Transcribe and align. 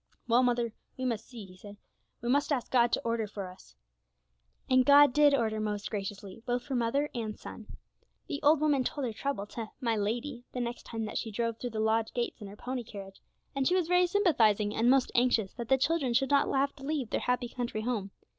'Well, 0.27 0.41
mother, 0.41 0.73
we 0.97 1.05
must 1.05 1.27
see,' 1.27 1.45
he 1.45 1.55
said; 1.55 1.77
'we 2.23 2.29
must 2.29 2.51
ask 2.51 2.71
God 2.71 2.91
to 2.93 3.01
order 3.01 3.27
for 3.27 3.45
us.' 3.49 3.75
And 4.67 4.83
God 4.83 5.13
did 5.13 5.35
order 5.35 5.59
most 5.59 5.91
graciously, 5.91 6.41
both 6.47 6.63
for 6.63 6.73
mother 6.73 7.11
and 7.13 7.37
son. 7.37 7.67
The 8.27 8.41
old 8.41 8.61
woman 8.61 8.83
told 8.83 9.05
her 9.05 9.13
trouble 9.13 9.45
to 9.45 9.69
'my 9.79 9.95
lady,' 9.97 10.43
the 10.53 10.59
next 10.59 10.87
time 10.87 11.05
that 11.05 11.19
she 11.19 11.29
drove 11.29 11.59
through 11.59 11.69
the 11.69 11.79
lodge 11.79 12.15
gates 12.15 12.41
in 12.41 12.47
her 12.47 12.55
pony 12.57 12.83
carriage, 12.83 13.21
and 13.55 13.67
she 13.67 13.75
was 13.75 13.87
very 13.87 14.07
sympathising, 14.07 14.73
and 14.73 14.89
most 14.89 15.11
anxious 15.13 15.53
that 15.53 15.69
the 15.69 15.77
children 15.77 16.15
should 16.15 16.31
not 16.31 16.51
have 16.51 16.75
to 16.77 16.83
leave 16.83 17.11
their 17.11 17.19
happy 17.19 17.49
country 17.49 17.81
home. 17.81 18.09